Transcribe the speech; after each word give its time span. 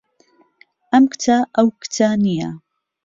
ئەم 0.91 1.03
کچە 1.11 1.37
ئەو 1.55 1.67
کچە 1.81 2.07
نییە. 2.23 2.49